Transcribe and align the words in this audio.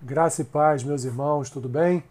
Graça 0.00 0.42
e 0.42 0.44
paz, 0.44 0.84
meus 0.84 1.02
irmãos, 1.02 1.50
tudo 1.50 1.68
bem? 1.68 2.04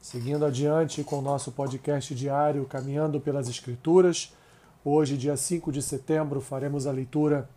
Seguindo 0.00 0.46
adiante 0.46 1.04
com 1.04 1.18
o 1.18 1.22
nosso 1.22 1.52
podcast 1.52 2.14
diário 2.14 2.64
Caminhando 2.64 3.20
pelas 3.20 3.50
Escrituras. 3.50 4.34
Hoje, 4.82 5.18
dia 5.18 5.36
5 5.36 5.70
de 5.70 5.82
setembro, 5.82 6.40
faremos 6.40 6.86
a 6.86 6.90
leitura 6.90 7.50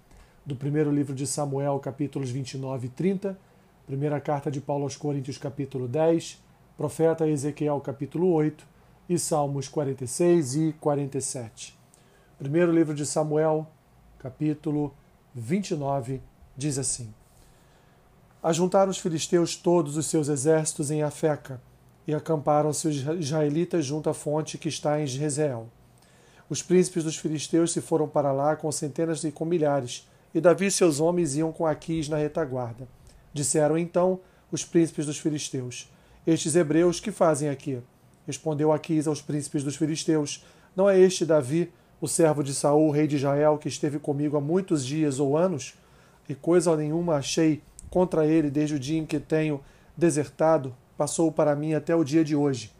do 0.45 0.57
primeiro 0.57 0.91
livro 0.91 1.15
de 1.15 1.25
Samuel, 1.25 1.79
capítulos 1.79 2.29
29 2.31 2.87
e 2.87 2.89
30, 2.89 3.39
primeira 3.87 4.19
carta 4.19 4.51
de 4.51 4.59
Paulo 4.59 4.83
aos 4.83 4.97
Coríntios, 4.97 5.37
capítulo 5.37 5.87
10, 5.87 6.43
profeta 6.75 7.25
Ezequiel, 7.25 7.79
capítulo 7.79 8.33
8 8.33 8.67
e 9.07 9.17
Salmos 9.17 9.69
46 9.69 10.55
e 10.55 10.73
47. 10.81 11.79
Primeiro 12.37 12.73
livro 12.73 12.93
de 12.93 13.05
Samuel, 13.05 13.65
capítulo 14.19 14.93
29, 15.33 16.21
diz 16.57 16.77
assim: 16.77 17.13
Ajuntaram 18.45 18.91
os 18.91 18.99
filisteus 18.99 19.55
todos 19.55 19.97
os 19.97 20.05
seus 20.05 20.27
exércitos 20.27 20.91
em 20.91 21.01
Afeca 21.01 21.59
e 22.05 22.13
acamparam-se 22.13 22.87
os 22.87 22.97
israelitas 23.19 23.83
junto 23.83 24.07
à 24.07 24.13
fonte 24.13 24.59
que 24.59 24.69
está 24.69 25.01
em 25.01 25.07
Jezreel. 25.07 25.67
Os 26.47 26.61
príncipes 26.61 27.03
dos 27.03 27.17
filisteus 27.17 27.73
se 27.73 27.81
foram 27.81 28.07
para 28.07 28.31
lá 28.31 28.55
com 28.55 28.71
centenas 28.71 29.23
e 29.23 29.31
com 29.31 29.45
milhares, 29.45 30.07
e 30.31 30.39
Davi 30.39 30.67
e 30.67 30.71
seus 30.71 30.99
homens 30.99 31.35
iam 31.35 31.51
com 31.51 31.65
Aquis 31.65 32.07
na 32.07 32.17
retaguarda. 32.17 32.87
Disseram 33.33 33.79
então 33.79 34.19
os 34.51 34.63
príncipes 34.63 35.07
dos 35.07 35.17
filisteus: 35.17 35.91
Estes 36.27 36.55
hebreus 36.55 36.99
que 36.99 37.11
fazem 37.11 37.49
aqui? 37.49 37.81
Respondeu 38.27 38.71
Aquis 38.71 39.07
aos 39.07 39.23
príncipes 39.23 39.63
dos 39.63 39.75
filisteus: 39.75 40.45
Não 40.75 40.87
é 40.87 40.99
este 40.99 41.25
Davi, 41.25 41.73
o 41.99 42.07
servo 42.07 42.43
de 42.43 42.53
Saul, 42.53 42.91
rei 42.91 43.07
de 43.07 43.15
Israel, 43.15 43.57
que 43.57 43.69
esteve 43.69 43.97
comigo 43.97 44.37
há 44.37 44.39
muitos 44.39 44.85
dias 44.85 45.19
ou 45.19 45.35
anos? 45.35 45.73
E 46.29 46.35
coisa 46.35 46.77
nenhuma 46.77 47.15
achei 47.15 47.63
contra 47.95 48.25
ele 48.25 48.49
desde 48.49 48.75
o 48.75 48.79
dia 48.79 48.99
em 48.99 49.05
que 49.05 49.21
tenho 49.21 49.61
desertado, 49.95 50.75
passou 50.97 51.31
para 51.31 51.55
mim 51.55 51.73
até 51.73 51.95
o 51.95 52.03
dia 52.03 52.25
de 52.25 52.35
hoje. 52.35 52.73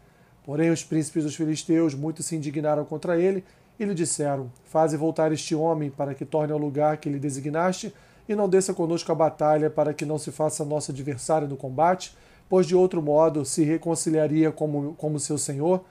Porém, 0.44 0.68
os 0.68 0.84
príncipes 0.84 1.24
dos 1.24 1.34
filisteus 1.34 1.94
muito 1.94 2.22
se 2.22 2.36
indignaram 2.36 2.84
contra 2.84 3.18
ele 3.18 3.42
e 3.80 3.84
lhe 3.86 3.94
disseram: 3.94 4.52
Faze 4.66 4.94
voltar 4.94 5.32
este 5.32 5.54
homem 5.54 5.88
para 5.90 6.14
que 6.14 6.26
torne 6.26 6.52
ao 6.52 6.58
lugar 6.58 6.98
que 6.98 7.08
lhe 7.08 7.18
designaste 7.18 7.94
e 8.28 8.34
não 8.34 8.46
desça 8.46 8.74
conosco 8.74 9.10
a 9.10 9.14
batalha 9.14 9.70
para 9.70 9.94
que 9.94 10.04
não 10.04 10.18
se 10.18 10.30
faça 10.30 10.66
nosso 10.66 10.90
adversário 10.90 11.48
no 11.48 11.56
combate, 11.56 12.14
pois 12.46 12.66
de 12.66 12.76
outro 12.76 13.00
modo 13.00 13.42
se 13.42 13.64
reconciliaria 13.64 14.52
como, 14.52 14.92
como 14.98 15.18
seu 15.18 15.38
senhor. 15.38 15.82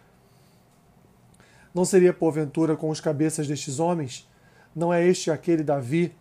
Não 1.73 1.83
seria 1.83 2.13
porventura 2.13 2.75
com 2.75 2.91
os 2.91 3.01
cabeças 3.01 3.47
destes 3.47 3.79
homens? 3.79 4.29
Não 4.75 4.93
é 4.93 5.03
este 5.03 5.31
aquele 5.31 5.63
Davi, 5.63 6.13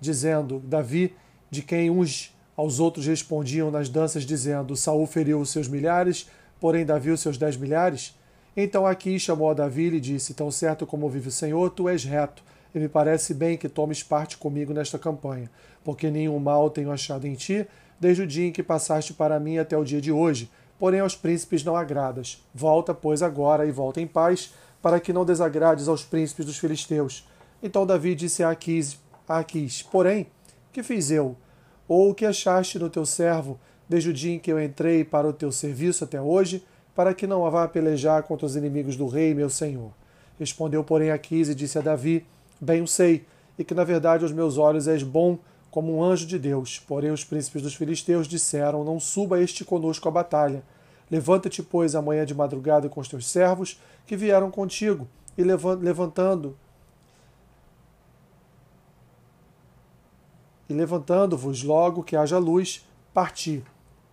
dizendo: 0.00 0.60
Davi, 0.60 1.12
de 1.50 1.60
quem 1.60 1.90
uns 1.90 2.32
aos 2.56 2.80
outros 2.80 3.06
respondiam 3.06 3.70
nas 3.70 3.88
danças, 3.88 4.24
dizendo: 4.24 4.76
Saul 4.76 5.06
feriu 5.06 5.40
os 5.40 5.50
seus 5.50 5.68
milhares, 5.68 6.28
porém 6.60 6.84
Davi 6.84 7.10
os 7.10 7.20
seus 7.20 7.38
dez 7.38 7.56
milhares. 7.56 8.16
Então 8.56 8.86
aqui 8.86 9.18
chamou 9.18 9.50
a 9.50 9.54
Davi 9.54 9.84
e 9.84 9.90
lhe 9.90 10.00
disse: 10.00 10.34
Tão 10.34 10.50
certo 10.50 10.86
como 10.86 11.08
vive 11.08 11.28
o 11.28 11.32
Senhor, 11.32 11.70
tu 11.70 11.88
és 11.88 12.04
reto, 12.04 12.42
e 12.74 12.78
me 12.78 12.88
parece 12.88 13.34
bem 13.34 13.56
que 13.56 13.68
tomes 13.68 14.02
parte 14.02 14.36
comigo 14.36 14.72
nesta 14.72 14.98
campanha, 14.98 15.50
porque 15.82 16.10
nenhum 16.10 16.38
mal 16.38 16.68
tenho 16.70 16.92
achado 16.92 17.26
em 17.26 17.34
ti, 17.34 17.66
desde 17.98 18.22
o 18.22 18.26
dia 18.26 18.46
em 18.46 18.52
que 18.52 18.62
passaste 18.62 19.14
para 19.14 19.40
mim 19.40 19.58
até 19.58 19.76
o 19.76 19.84
dia 19.84 20.00
de 20.00 20.12
hoje. 20.12 20.50
Porém 20.78 21.00
aos 21.00 21.14
príncipes 21.14 21.62
não 21.62 21.76
agradas. 21.76 22.42
Volta, 22.52 22.92
pois, 22.92 23.22
agora 23.22 23.64
e 23.64 23.70
volta 23.70 24.00
em 24.00 24.06
paz, 24.06 24.52
para 24.82 24.98
que 24.98 25.12
não 25.12 25.24
desagrades 25.24 25.86
aos 25.86 26.04
príncipes 26.04 26.44
dos 26.44 26.58
filisteus. 26.58 27.24
Então 27.62 27.86
Davi 27.86 28.16
disse 28.16 28.42
a 28.42 28.50
Aquis, 28.50 28.98
a 29.28 29.38
Aquis 29.38 29.82
Porém, 29.82 30.26
que 30.72 30.82
fiz 30.82 31.12
eu? 31.12 31.36
Ou 31.94 32.08
o 32.08 32.14
que 32.14 32.24
achaste 32.24 32.78
no 32.78 32.88
teu 32.88 33.04
servo, 33.04 33.60
desde 33.86 34.08
o 34.08 34.14
dia 34.14 34.32
em 34.32 34.38
que 34.38 34.50
eu 34.50 34.58
entrei 34.58 35.04
para 35.04 35.28
o 35.28 35.32
teu 35.32 35.52
serviço 35.52 36.04
até 36.04 36.18
hoje, 36.18 36.64
para 36.94 37.12
que 37.12 37.26
não 37.26 37.50
vá 37.50 37.68
pelejar 37.68 38.22
contra 38.22 38.46
os 38.46 38.56
inimigos 38.56 38.96
do 38.96 39.06
rei, 39.06 39.34
meu 39.34 39.50
senhor? 39.50 39.92
Respondeu, 40.38 40.82
porém, 40.82 41.10
Aquis 41.10 41.50
e 41.50 41.54
disse 41.54 41.78
a 41.78 41.82
Davi: 41.82 42.24
Bem 42.58 42.80
o 42.80 42.86
sei, 42.86 43.26
e 43.58 43.62
que 43.62 43.74
na 43.74 43.84
verdade 43.84 44.24
aos 44.24 44.32
meus 44.32 44.56
olhos 44.56 44.88
és 44.88 45.02
bom 45.02 45.36
como 45.70 45.94
um 45.94 46.02
anjo 46.02 46.24
de 46.24 46.38
Deus. 46.38 46.78
Porém, 46.78 47.10
os 47.10 47.26
príncipes 47.26 47.60
dos 47.60 47.74
filisteus 47.74 48.26
disseram: 48.26 48.82
Não 48.82 48.98
suba 48.98 49.42
este 49.42 49.62
conosco 49.62 50.08
à 50.08 50.10
batalha. 50.10 50.62
Levanta-te, 51.10 51.62
pois, 51.62 51.94
amanhã 51.94 52.24
de 52.24 52.34
madrugada 52.34 52.88
com 52.88 53.02
os 53.02 53.08
teus 53.08 53.26
servos 53.26 53.78
que 54.06 54.16
vieram 54.16 54.50
contigo, 54.50 55.06
e 55.36 55.42
levantando 55.42 56.56
e 60.72 60.74
levantando-vos 60.74 61.62
logo 61.62 62.02
que 62.02 62.16
haja 62.16 62.38
luz, 62.38 62.86
parti. 63.12 63.62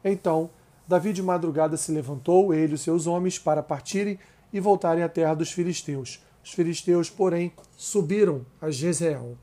Então 0.03 0.50
Davi 0.90 1.14
de 1.14 1.22
madrugada 1.22 1.78
se 1.78 1.92
levantou, 1.92 2.52
ele 2.52 2.72
e 2.72 2.74
os 2.74 2.81
seus 2.81 3.06
homens, 3.06 3.38
para 3.38 3.62
partirem 3.62 4.18
e 4.52 4.59
voltarem 4.59 5.03
à 5.03 5.08
terra 5.08 5.36
dos 5.36 5.52
filisteus. 5.52 6.20
Os 6.44 6.52
filisteus, 6.52 7.12
porém, 7.12 7.53
subiram 7.78 8.44
a 8.59 8.72
Jezreel. 8.72 9.38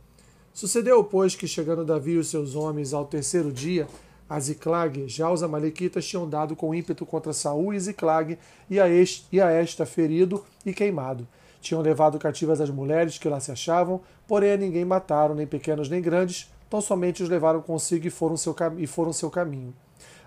Sucedeu, 0.53 1.05
pois, 1.05 1.37
que 1.37 1.47
chegando 1.47 1.85
Davi 1.85 2.15
e 2.15 2.19
os 2.19 2.27
seus 2.27 2.57
homens 2.57 2.93
ao 2.93 3.05
terceiro 3.05 3.53
dia, 3.53 3.87
a 4.29 4.41
Ziclag, 4.41 5.07
já 5.07 5.31
os 5.31 5.45
amalequitas 5.45 6.05
tinham 6.05 6.29
dado 6.29 6.57
com 6.57 6.75
ímpeto 6.75 7.07
contra 7.07 7.33
Saul 7.33 7.73
e 7.73 7.79
Ziclag, 7.79 8.37
e 8.69 8.81
a, 8.81 8.89
este, 8.89 9.29
e 9.31 9.41
a 9.41 9.49
esta 9.49 9.87
ferido 9.87 10.45
e 10.65 10.75
queimado. 10.75 11.29
Tinham 11.61 11.81
levado 11.81 12.19
cativas 12.19 12.61
as 12.61 12.71
mulheres 12.71 13.19
que 13.19 13.29
lá 13.29 13.39
se 13.39 13.53
achavam, 13.53 14.01
porém 14.27 14.51
a 14.51 14.57
ninguém 14.57 14.85
mataram, 14.85 15.37
nem 15.37 15.47
pequenos 15.47 15.89
nem 15.89 16.03
grandes, 16.03 16.51
Tão 16.69 16.81
somente 16.81 17.23
os 17.23 17.29
levaram 17.29 17.63
consigo 17.63 18.07
e 18.07 18.11
foram 18.11 18.37
seu, 18.37 18.55
e 18.79 18.87
foram 18.87 19.13
seu 19.13 19.31
caminho. 19.31 19.75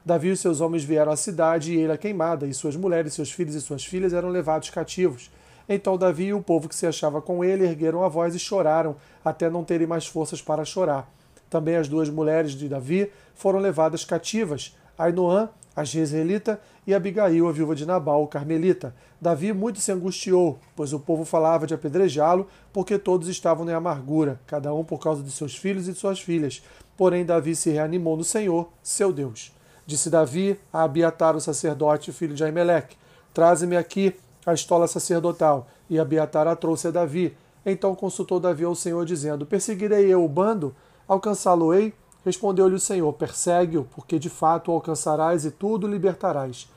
Davi 0.05 0.31
e 0.31 0.38
seus 0.38 0.61
homens 0.61 0.83
vieram 0.83 1.11
à 1.11 1.17
cidade, 1.17 1.73
e 1.73 1.79
ele 1.79 1.91
a 1.91 1.97
queimada, 1.97 2.47
e 2.47 2.53
suas 2.53 2.75
mulheres, 2.75 3.13
seus 3.13 3.31
filhos 3.31 3.55
e 3.55 3.61
suas 3.61 3.83
filhas 3.83 4.13
eram 4.13 4.29
levados 4.29 4.69
cativos. 4.69 5.29
Então 5.67 5.97
Davi 5.97 6.25
e 6.25 6.33
o 6.33 6.41
povo 6.41 6.67
que 6.67 6.75
se 6.75 6.88
achava 6.88 7.22
com 7.22 7.44
ele 7.44 7.63
ergueram 7.63 8.03
a 8.03 8.07
voz 8.07 8.33
e 8.33 8.39
choraram, 8.39 8.95
até 9.23 9.50
não 9.50 9.63
terem 9.63 9.85
mais 9.85 10.07
forças 10.07 10.41
para 10.41 10.66
chorar. 10.66 11.11
Também 11.50 11.75
as 11.75 11.88
duas 11.88 12.09
mulheres 12.09 12.53
de 12.53 12.67
Davi 12.67 13.11
foram 13.35 13.59
levadas 13.59 14.03
cativas, 14.03 14.75
Ainoã 14.97 15.50
a 15.79 15.84
Jezreelita 15.85 16.59
e 16.85 16.94
Abigail, 16.94 17.47
a 17.47 17.53
viúva 17.53 17.73
de 17.73 17.85
Nabal, 17.85 18.22
o 18.22 18.28
Carmelita. 18.28 18.94
Davi 19.22 19.53
muito 19.53 19.79
se 19.79 19.94
angustiou, 19.94 20.59
pois 20.75 20.91
o 20.91 21.00
povo 21.00 21.23
falava 21.23 21.66
de 21.66 21.73
apedrejá-lo, 21.73 22.47
porque 22.73 23.00
todos 23.00 23.29
estavam 23.29 23.67
em 23.69 23.73
amargura, 23.73 24.41
cada 24.45 24.73
um 24.73 24.84
por 24.84 25.00
causa 25.00 25.23
de 25.23 25.31
seus 25.31 25.56
filhos 25.56 25.88
e 25.88 25.94
de 25.94 25.97
suas 25.97 26.19
filhas. 26.19 26.62
Porém, 26.97 27.23
Davi 27.23 27.56
se 27.56 27.69
reanimou 27.69 28.18
no 28.18 28.25
Senhor, 28.25 28.68
seu 28.84 29.13
Deus. 29.13 29.53
Disse 29.85 30.09
Davi 30.09 30.59
a 30.72 30.84
Abiatar, 30.84 31.34
o 31.38 31.39
sacerdote, 31.39 32.12
filho 32.12 32.35
de 32.35 32.44
Aimeleque: 32.44 32.97
Traze-me 33.34 33.78
aqui 33.78 34.13
a 34.45 34.53
estola 34.53 34.85
sacerdotal. 34.85 35.66
E 35.89 35.97
Abiatar 35.97 36.45
a 36.45 36.57
trouxe 36.57 36.89
a 36.89 36.91
Davi. 36.91 37.38
Então 37.66 37.95
consultou 37.95 38.38
Davi 38.38 38.66
ao 38.66 38.75
Senhor, 38.75 39.06
dizendo: 39.06 39.45
Perseguirei 39.45 40.13
eu 40.13 40.25
o 40.25 40.28
bando? 40.28 40.75
Alcançá-lo-ei? 41.07 41.94
Respondeu-lhe 42.25 42.75
o 42.75 42.80
Senhor: 42.80 43.12
Persegue-o, 43.13 43.85
porque 43.85 44.19
de 44.19 44.30
fato 44.30 44.72
o 44.72 44.74
alcançarás 44.74 45.46
e 45.46 45.52
tudo 45.52 45.88
libertarás. 45.88 46.69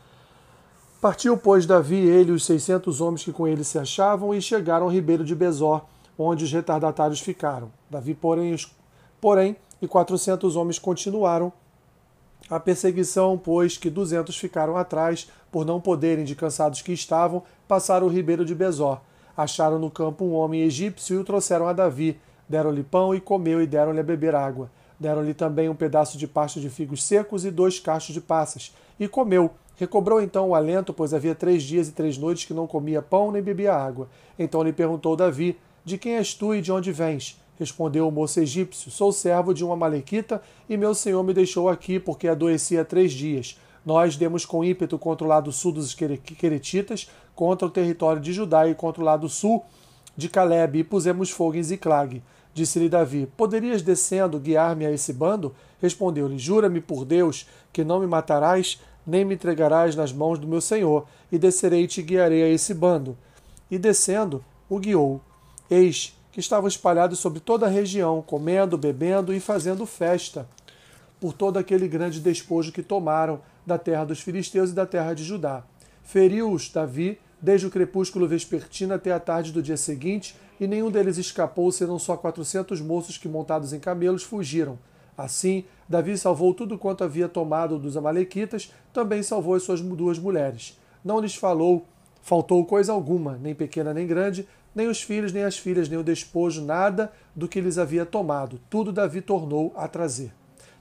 Partiu, 1.01 1.37
pois, 1.37 1.67
Davi, 1.67 1.97
ele 1.97 2.31
e 2.31 2.35
os 2.35 2.45
seiscentos 2.45 3.01
homens 3.01 3.25
que 3.25 3.33
com 3.33 3.49
ele 3.49 3.65
se 3.65 3.79
achavam, 3.79 4.33
e 4.33 4.41
chegaram 4.41 4.87
ao 4.87 4.93
ribeiro 4.93 5.25
de 5.25 5.35
Bezor, 5.35 5.83
onde 6.17 6.45
os 6.45 6.53
retardatários 6.53 7.21
ficaram. 7.21 7.73
Davi, 7.91 8.15
porém, 8.15 8.55
os, 8.55 8.73
porém 9.21 9.57
e 9.81 9.89
quatrocentos 9.89 10.55
homens 10.55 10.79
continuaram 10.79 11.53
a 12.49 12.61
perseguição, 12.61 13.37
pois 13.37 13.77
que 13.77 13.91
duzentos 13.91 14.37
ficaram 14.37 14.77
atrás, 14.77 15.29
por 15.51 15.65
não 15.65 15.81
poderem, 15.81 16.25
de 16.25 16.37
cansados 16.37 16.83
que 16.83 16.93
estavam, 16.93 17.43
passar 17.67 18.03
o 18.03 18.09
ribeiro 18.09 18.45
de 18.45 18.55
Bezor. 18.55 19.01
Acharam 19.37 19.79
no 19.79 19.91
campo 19.91 20.25
um 20.25 20.35
homem 20.35 20.63
egípcio 20.63 21.17
e 21.17 21.19
o 21.19 21.25
trouxeram 21.25 21.67
a 21.67 21.73
Davi. 21.73 22.21
Deram-lhe 22.49 22.83
pão 22.83 23.15
e 23.15 23.21
comeu 23.21 23.63
e 23.63 23.67
deram-lhe 23.67 24.01
a 24.01 24.05
beber 24.05 24.35
água. 24.35 24.71
Deram-lhe 25.03 25.35
também 25.35 25.69
um 25.69 25.75
pedaço 25.75 26.17
de 26.17 26.29
pasto 26.29 26.61
de 26.61 26.71
figos 26.71 27.03
secos 27.03 27.45
e 27.45 27.51
dois 27.51 27.81
cachos 27.81 28.15
de 28.15 28.21
passas. 28.21 28.73
E 29.00 29.09
comeu. 29.09 29.50
Recobrou 29.75 30.23
então 30.23 30.50
o 30.50 30.55
alento, 30.55 30.94
pois 30.94 31.12
havia 31.12 31.35
três 31.35 31.65
dias 31.65 31.88
e 31.88 31.93
três 31.93 32.17
noites 32.17 32.44
que 32.44 32.55
não 32.55 32.69
comia 32.69 33.03
pão 33.03 33.32
nem 33.32 33.43
bebia 33.43 33.75
água. 33.75 34.09
Então 34.38 34.62
lhe 34.62 34.73
perguntou 34.73 35.17
Davi: 35.17 35.59
De 35.85 35.99
quem 35.99 36.15
és 36.15 36.35
tu 36.35 36.55
e 36.55 36.62
de 36.62 36.71
onde 36.71 36.93
vens? 36.93 37.37
Respondeu 37.59 38.06
o 38.06 38.12
moço 38.12 38.38
egípcio: 38.38 38.93
Sou 38.93 39.11
servo 39.11 39.53
de 39.53 39.65
uma 39.65 39.75
malequita 39.75 40.41
e 40.69 40.76
meu 40.76 40.94
senhor 40.94 41.25
me 41.25 41.35
deixou 41.35 41.69
aqui 41.69 41.99
porque 41.99 42.29
adoeci 42.29 42.79
há 42.79 42.85
três 42.85 43.12
dias. 43.12 43.59
Nós 43.85 44.17
demos 44.17 44.47
com 44.47 44.62
ímpeto 44.62 44.97
contra 45.00 45.25
o 45.26 45.29
lado 45.29 45.50
sul 45.50 45.73
dos 45.73 45.93
Queretitas, 45.94 47.11
contra 47.35 47.67
o 47.67 47.71
território 47.71 48.23
de 48.23 48.32
Judá 48.32 48.69
e 48.69 48.75
contra 48.76 49.03
o 49.03 49.05
lado 49.05 49.29
sul 49.29 49.65
de 50.17 50.29
Caleb, 50.29 50.79
e 50.79 50.85
pusemos 50.85 51.29
fogo 51.31 51.56
em 51.56 51.62
Ziclag. 51.65 52.23
Disse-lhe 52.54 52.88
Davi: 52.88 53.26
Poderias 53.37 53.82
descendo 53.82 54.38
guiar-me 54.38 54.84
a 54.87 54.90
esse 54.90 55.12
bando? 55.12 55.54
Respondeu-lhe: 55.81 56.38
Jura-me 56.38 56.81
por 56.81 57.04
Deus 57.04 57.49
que 57.72 57.82
não 57.82 58.00
me 58.00 58.06
matarás, 58.06 58.81
nem 59.06 59.25
me 59.25 59.34
entregarás 59.34 59.96
nas 59.96 60.12
mãos 60.12 60.38
do 60.38 60.46
meu 60.46 60.60
senhor, 60.60 61.06
e 61.31 61.38
descerei 61.38 61.84
e 61.84 61.88
te 61.88 62.02
guiarei 62.02 62.43
a 62.43 62.49
esse 62.49 62.75
bando. 62.75 63.16
E 63.70 63.78
descendo, 63.78 64.44
o 64.69 64.78
guiou. 64.78 65.20
Eis 65.70 66.16
que 66.31 66.40
estavam 66.40 66.69
espalhados 66.69 67.19
sobre 67.19 67.40
toda 67.40 67.66
a 67.66 67.69
região, 67.69 68.22
comendo, 68.22 68.78
bebendo 68.78 69.34
e 69.34 69.40
fazendo 69.40 69.84
festa. 69.87 70.46
por 71.22 71.32
todo 71.32 71.56
aquele 71.56 71.87
grande 71.87 72.19
despojo 72.19 72.72
que 72.72 72.82
tomaram 72.82 73.40
da 73.64 73.78
terra 73.78 74.04
dos 74.04 74.20
filisteus 74.20 74.70
e 74.70 74.75
da 74.75 74.84
terra 74.84 75.14
de 75.14 75.22
Judá. 75.22 75.62
Feriu-os 76.02 76.69
Davi 76.69 77.16
desde 77.40 77.64
o 77.64 77.70
crepúsculo 77.70 78.26
vespertino 78.26 78.93
até 78.93 79.12
a 79.12 79.20
tarde 79.20 79.52
do 79.52 79.62
dia 79.62 79.76
seguinte, 79.76 80.34
e 80.62 80.67
nenhum 80.69 80.93
deles 80.93 81.19
escapou, 81.19 81.73
senão 81.73 81.99
só 81.99 82.17
quatrocentos 82.17 82.81
moços 82.81 83.19
que, 83.19 83.29
montados 83.29 83.73
em 83.73 83.81
camelos, 83.81 84.23
fugiram. 84.23 84.79
Assim, 85.19 85.64
Davi 85.88 86.17
salvou 86.17 86.55
tudo 86.55 86.79
quanto 86.79 87.03
havia 87.03 87.29
tomado 87.29 87.81
dos 87.81 87.97
Amalequitas, 87.97 88.73
também 88.93 89.25
salvou 89.25 89.56
as 89.56 89.64
suas 89.64 89.81
duas 89.81 90.20
mulheres. 90.20 90.79
Não 91.05 91.19
lhes 91.19 91.35
falou, 91.35 91.85
faltou 92.23 92.64
coisa 92.64 92.93
alguma, 92.93 93.37
nem 93.43 93.56
pequena 93.56 93.93
nem 93.93 94.06
grande, 94.06 94.47
nem 94.73 94.87
os 94.87 95.03
filhos, 95.03 95.32
nem 95.32 95.43
as 95.43 95.59
filhas, 95.59 95.88
nem 95.88 95.99
o 95.99 96.05
despojo, 96.05 96.64
nada 96.64 97.11
do 97.35 97.49
que 97.49 97.61
lhes 97.61 97.76
havia 97.76 98.06
tomado. 98.06 98.61
Tudo 98.70 98.93
Davi 98.93 99.20
tornou 99.20 99.73
a 99.75 99.88
trazer. 99.88 100.32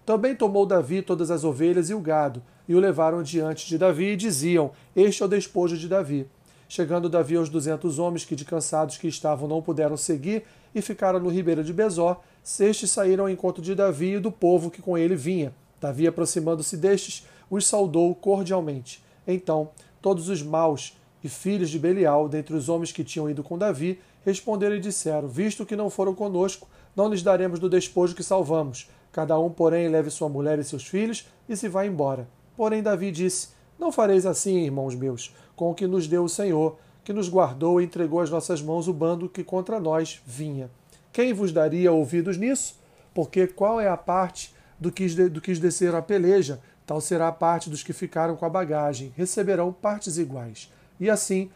Também 0.06 0.36
tomou 0.36 0.63
Davi 0.63 1.01
todas 1.01 1.31
as 1.31 1.44
ovelhas 1.44 1.89
e 1.89 1.95
o 1.95 2.00
gado, 2.00 2.44
e 2.68 2.75
o 2.75 2.80
levaram 2.80 3.24
diante 3.24 3.68
de 3.68 3.80
Davi, 3.80 4.12
e 4.12 4.16
diziam: 4.16 4.74
Este 4.95 5.24
é 5.24 5.25
o 5.25 5.30
despojo 5.30 5.75
de 5.75 5.88
Davi. 5.88 6.28
Chegando 6.73 7.09
Davi 7.09 7.35
aos 7.35 7.50
duzentos 7.50 8.00
homens 8.00 8.23
que 8.23 8.33
de 8.33 8.45
cansados 8.45 8.97
que 8.97 9.06
estavam 9.06 9.45
não 9.45 9.62
puderam 9.62 9.97
seguir, 9.97 10.45
e 10.73 10.81
ficaram 10.81 11.19
no 11.19 11.27
ribeiro 11.27 11.65
de 11.65 11.73
Bezó, 11.73 12.23
estes 12.62 12.89
saíram 12.89 13.25
ao 13.25 13.29
encontro 13.29 13.62
de 13.62 13.75
Davi 13.75 14.13
e 14.13 14.19
do 14.19 14.31
povo 14.31 14.71
que 14.71 14.81
com 14.81 14.97
ele 14.97 15.13
vinha. 15.13 15.53
Davi, 15.81 16.07
aproximando-se 16.07 16.77
destes, 16.77 17.27
os 17.50 17.68
saudou 17.68 18.15
cordialmente. 18.15 19.03
Então, 19.27 19.71
todos 20.01 20.29
os 20.29 20.41
maus 20.41 20.97
e 21.21 21.27
filhos 21.27 21.69
de 21.69 21.77
Belial, 21.77 22.29
dentre 22.29 22.56
os 22.56 22.69
homens 22.69 22.94
que 22.94 23.03
tinham 23.03 23.29
ido 23.29 23.44
com 23.44 23.57
Davi, 23.57 24.00
responderam 24.23 24.77
e 24.77 24.79
disseram: 24.79 25.27
Visto 25.27 25.65
que 25.65 25.75
não 25.75 25.89
foram 25.89 26.15
conosco, 26.15 26.69
não 26.95 27.09
lhes 27.09 27.21
daremos 27.21 27.59
do 27.59 27.69
despojo 27.69 28.15
que 28.15 28.23
salvamos. 28.23 28.89
Cada 29.12 29.38
um, 29.38 29.50
porém, 29.50 29.89
leve 29.89 30.09
sua 30.09 30.29
mulher 30.29 30.57
e 30.57 30.63
seus 30.63 30.88
filhos 30.88 31.27
e 31.50 31.57
se 31.57 31.68
vá 31.68 31.85
embora. 31.85 32.29
Porém, 32.56 32.81
Davi 32.81 33.12
disse: 33.12 33.50
Não 33.81 33.92
fareis 33.92 34.28
assim, 34.28 34.60
irmãos 34.60 34.94
meus, 34.94 35.36
com 35.56 35.72
o 35.72 35.74
que 35.74 35.88
nos 35.88 36.07
deu 36.07 36.24
o 36.24 36.30
Senhor, 36.30 36.78
que 37.04 37.12
nos 37.12 37.28
guardou 37.28 37.81
e 37.81 37.83
entregou 37.83 38.19
às 38.19 38.30
nossas 38.30 38.62
mãos 38.62 38.88
o 38.88 38.94
bando 38.94 39.28
que 39.28 39.44
contra 39.44 39.80
nós 39.80 40.22
vinha. 40.24 40.69
Quem 41.12 41.33
vos 41.33 41.51
daria 41.51 41.92
ouvidos 41.92 42.38
nisso? 42.38 42.80
Porque 43.12 43.48
qual 43.48 43.81
é 43.81 43.89
a 43.89 43.98
parte 43.98 44.54
do 44.80 44.92
que, 44.92 45.07
do 45.28 45.42
que 45.42 45.51
desceram 45.56 45.98
a 45.98 46.01
peleja? 46.04 46.62
Tal 46.86 47.01
será 47.01 47.28
a 47.28 47.31
parte 47.31 47.72
dos 47.72 47.81
que 47.81 47.92
ficaram 47.92 48.36
com 48.36 48.45
a 48.45 48.50
bagagem. 48.50 49.12
Receberão 49.18 49.74
partes 49.74 50.19
iguais. 50.19 50.72
E 51.00 51.10
assim, 51.10 51.50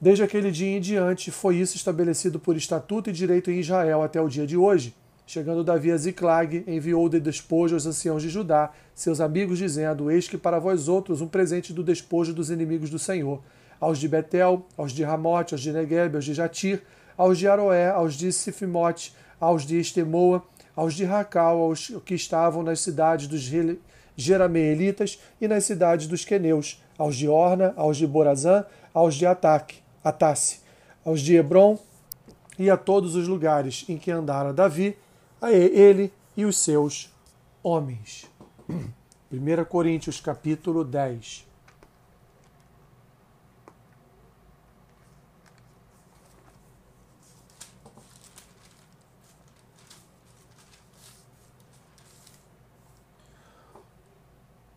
desde 0.00 0.24
aquele 0.24 0.50
dia 0.50 0.76
em 0.76 0.80
diante, 0.80 1.30
foi 1.30 1.54
isso 1.54 1.76
estabelecido 1.76 2.40
por 2.40 2.56
estatuto 2.56 3.10
e 3.10 3.12
direito 3.12 3.48
em 3.48 3.60
Israel 3.60 4.02
até 4.02 4.20
o 4.20 4.28
dia 4.28 4.44
de 4.44 4.56
hoje. 4.56 4.92
Chegando 5.32 5.64
Davi 5.64 5.90
a 5.90 5.96
Ziclag, 5.96 6.62
enviou 6.66 7.08
de 7.08 7.18
despojo 7.18 7.74
aos 7.74 7.86
anciãos 7.86 8.22
de 8.22 8.28
Judá, 8.28 8.70
seus 8.94 9.18
amigos, 9.18 9.56
dizendo: 9.56 10.10
Eis 10.10 10.28
que 10.28 10.36
para 10.36 10.58
vós 10.58 10.88
outros 10.88 11.22
um 11.22 11.26
presente 11.26 11.72
do 11.72 11.82
despojo 11.82 12.34
dos 12.34 12.50
inimigos 12.50 12.90
do 12.90 12.98
Senhor. 12.98 13.40
Aos 13.80 13.98
de 13.98 14.08
Betel, 14.08 14.66
aos 14.76 14.92
de 14.92 15.02
Ramote, 15.02 15.54
aos 15.54 15.62
de 15.62 15.72
Negueb, 15.72 16.16
aos 16.16 16.26
de 16.26 16.34
Jatir, 16.34 16.82
aos 17.16 17.38
de 17.38 17.48
Aroé, 17.48 17.88
aos 17.88 18.12
de 18.12 18.30
Sifimote, 18.30 19.14
aos 19.40 19.64
de 19.64 19.80
Estemoa, 19.80 20.42
aos 20.76 20.92
de 20.92 21.04
Racal, 21.06 21.60
aos 21.60 21.90
que 22.04 22.12
estavam 22.12 22.62
nas 22.62 22.80
cidades 22.80 23.26
dos 23.26 23.50
Jerameelitas 24.14 25.18
e 25.40 25.48
nas 25.48 25.64
cidades 25.64 26.06
dos 26.06 26.26
Queneus, 26.26 26.84
aos 26.98 27.16
de 27.16 27.26
Orna, 27.26 27.72
aos 27.78 27.96
de 27.96 28.06
Borazã, 28.06 28.66
aos 28.92 29.14
de 29.14 29.24
Ataque, 29.24 29.76
Atasse, 30.04 30.60
aos 31.02 31.22
de 31.22 31.36
Hebron 31.36 31.78
e 32.58 32.68
a 32.68 32.76
todos 32.76 33.14
os 33.14 33.26
lugares 33.26 33.86
em 33.88 33.96
que 33.96 34.10
andara 34.10 34.52
Davi 34.52 34.94
a 35.42 35.50
ele 35.50 36.12
e 36.36 36.44
os 36.44 36.56
seus 36.56 37.12
homens. 37.64 38.30
1 38.68 39.64
Coríntios 39.68 40.20
capítulo 40.20 40.84
10. 40.84 41.50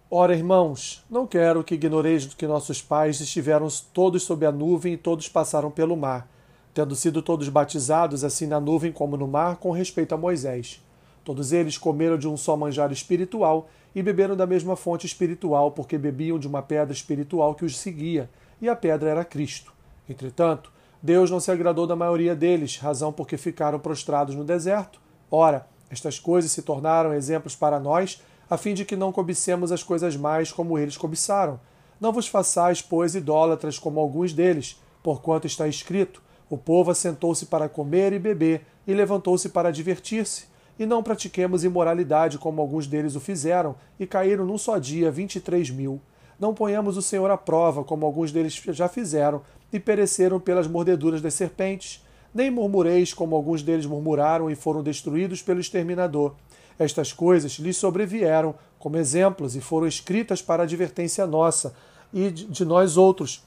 Ora, 0.10 0.34
irmãos, 0.34 1.04
não 1.10 1.28
quero 1.28 1.64
que 1.64 1.76
ignoreis 1.76 2.34
que 2.34 2.48
nossos 2.48 2.82
pais 2.82 3.20
estiveram 3.20 3.68
todos 3.94 4.24
sob 4.24 4.46
a 4.46 4.52
nuvem 4.52 4.94
e 4.94 4.98
todos 4.98 5.30
passaram 5.30 5.70
pelo 5.70 5.96
mar 5.96 6.28
tendo 6.76 6.94
sido 6.94 7.22
todos 7.22 7.48
batizados, 7.48 8.26
assim 8.26 8.46
na 8.46 8.60
nuvem 8.60 8.92
como 8.92 9.16
no 9.16 9.26
mar, 9.26 9.56
com 9.56 9.72
respeito 9.72 10.14
a 10.14 10.18
Moisés. 10.18 10.84
Todos 11.24 11.54
eles 11.54 11.78
comeram 11.78 12.18
de 12.18 12.28
um 12.28 12.36
só 12.36 12.58
manjar 12.58 12.92
espiritual 12.92 13.70
e 13.96 14.04
beberam 14.04 14.36
da 14.36 14.46
mesma 14.46 14.76
fonte 14.76 15.08
espiritual, 15.08 15.72
porque 15.72 15.98
bebiam 15.98 16.38
de 16.38 16.50
uma 16.50 16.62
pedra 16.62 16.92
espiritual 16.92 17.56
que 17.56 17.64
os 17.64 17.78
seguia, 17.78 18.30
e 18.62 18.68
a 18.68 18.76
pedra 18.76 19.10
era 19.10 19.24
Cristo. 19.24 19.72
Entretanto, 20.08 20.70
Deus 21.02 21.32
não 21.32 21.40
se 21.40 21.50
agradou 21.50 21.88
da 21.88 21.96
maioria 21.96 22.36
deles, 22.36 22.78
razão 22.78 23.14
porque 23.14 23.38
ficaram 23.38 23.80
prostrados 23.80 24.36
no 24.36 24.44
deserto. 24.44 25.00
Ora, 25.32 25.66
estas 25.90 26.20
coisas 26.20 26.52
se 26.52 26.62
tornaram 26.62 27.14
exemplos 27.14 27.56
para 27.56 27.80
nós, 27.80 28.22
a 28.50 28.58
fim 28.58 28.74
de 28.74 28.84
que 28.84 28.98
não 28.98 29.14
cobicemos 29.14 29.72
as 29.72 29.82
coisas 29.82 30.18
mais 30.18 30.52
como 30.52 30.78
eles 30.78 30.98
cobiçaram. 30.98 31.58
Não 32.02 32.12
vos 32.12 32.28
façais, 32.28 32.82
pois, 32.82 33.16
idólatras 33.16 33.80
como 33.80 33.98
alguns 33.98 34.34
deles, 34.34 34.78
porquanto 35.02 35.48
está 35.48 35.70
escrito: 35.70 36.25
o 36.50 36.58
povo 36.58 36.92
assentou-se 36.92 37.46
para 37.48 37.70
comer 37.70 38.14
e 38.14 38.20
beber, 38.20 38.66
e 38.88 38.94
levantou-se 38.94 39.50
para 39.50 39.72
divertir-se. 39.72 40.46
E 40.78 40.86
não 40.86 41.02
pratiquemos 41.02 41.64
imoralidade 41.64 42.38
como 42.38 42.62
alguns 42.62 42.86
deles 42.86 43.16
o 43.16 43.20
fizeram, 43.20 43.76
e 44.00 44.06
caíram 44.06 44.46
num 44.46 44.58
só 44.58 44.78
dia 44.78 45.10
vinte 45.10 45.38
e 45.38 45.40
três 45.40 45.70
mil. 45.70 46.02
Não 46.40 46.54
ponhamos 46.54 46.98
o 46.98 47.02
Senhor 47.02 47.32
à 47.32 47.38
prova, 47.38 47.84
como 47.84 48.06
alguns 48.06 48.32
deles 48.32 48.62
já 48.70 48.90
fizeram, 48.90 49.42
e 49.72 49.80
pereceram 49.80 50.40
pelas 50.40 50.68
mordeduras 50.68 51.22
das 51.22 51.34
serpentes. 51.34 52.04
Nem 52.34 52.52
murmureis, 52.52 53.14
como 53.14 53.36
alguns 53.36 53.64
deles 53.64 53.86
murmuraram 53.86 54.52
e 54.52 54.56
foram 54.56 54.84
destruídos 54.84 55.42
pelo 55.42 55.62
exterminador. 55.62 56.36
Estas 56.78 57.14
coisas 57.14 57.54
lhes 57.54 57.78
sobrevieram 57.78 58.54
como 58.78 58.98
exemplos 58.98 59.56
e 59.56 59.62
foram 59.62 59.88
escritas 59.88 60.42
para 60.42 60.64
advertência 60.64 61.26
nossa 61.26 61.74
e 62.14 62.30
de 62.30 62.66
nós 62.66 62.98
outros 62.98 63.44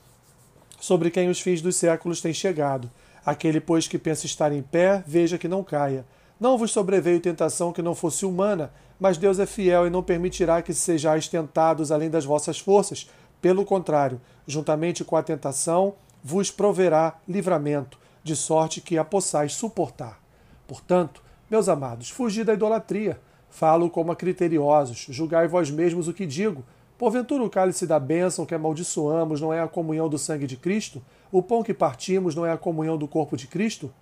sobre 0.80 1.10
quem 1.10 1.28
os 1.28 1.40
fins 1.40 1.60
dos 1.60 1.76
séculos 1.76 2.20
têm 2.20 2.32
chegado. 2.32 2.90
Aquele, 3.24 3.60
pois, 3.60 3.88
que 3.88 3.98
pensa 3.98 4.26
estar 4.26 4.52
em 4.52 4.62
pé, 4.62 5.02
veja 5.06 5.38
que 5.38 5.48
não 5.48 5.62
caia. 5.62 6.04
Não 6.40 6.56
vos 6.56 6.70
sobreveio 6.70 7.20
tentação 7.20 7.72
que 7.72 7.82
não 7.82 7.94
fosse 7.94 8.24
humana, 8.24 8.72
mas 8.98 9.18
Deus 9.18 9.38
é 9.38 9.46
fiel 9.46 9.86
e 9.86 9.90
não 9.90 10.02
permitirá 10.02 10.62
que 10.62 10.72
sejais 10.72 11.28
tentados 11.28 11.90
além 11.90 12.08
das 12.08 12.24
vossas 12.24 12.58
forças. 12.58 13.10
Pelo 13.40 13.64
contrário, 13.64 14.20
juntamente 14.46 15.04
com 15.04 15.16
a 15.16 15.22
tentação, 15.22 15.94
vos 16.22 16.50
proverá 16.50 17.18
livramento, 17.28 17.98
de 18.22 18.34
sorte 18.36 18.80
que 18.80 18.98
a 18.98 19.04
possais 19.04 19.54
suportar. 19.54 20.20
Portanto, 20.66 21.22
meus 21.50 21.68
amados, 21.68 22.10
fugi 22.10 22.44
da 22.44 22.54
idolatria. 22.54 23.20
Falo 23.50 23.88
como 23.88 24.12
a 24.12 24.16
criteriosos, 24.16 25.06
julgai 25.08 25.48
vós 25.48 25.70
mesmos 25.70 26.06
o 26.06 26.12
que 26.12 26.26
digo 26.26 26.64
Porventura 26.98 27.44
o 27.44 27.48
cálice 27.48 27.86
da 27.86 28.00
bênção 28.00 28.44
que 28.44 28.56
amaldiçoamos 28.56 29.40
não 29.40 29.54
é 29.54 29.60
a 29.60 29.68
comunhão 29.68 30.08
do 30.08 30.18
sangue 30.18 30.48
de 30.48 30.56
Cristo? 30.56 31.00
O 31.30 31.40
pão 31.40 31.62
que 31.62 31.72
partimos 31.72 32.34
não 32.34 32.44
é 32.44 32.50
a 32.50 32.58
comunhão 32.58 32.98
do 32.98 33.06
corpo 33.06 33.36
de 33.36 33.46
Cristo? 33.46 33.94